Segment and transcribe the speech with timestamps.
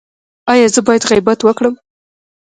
[0.51, 1.75] ایا زه باید غیبت وکړم؟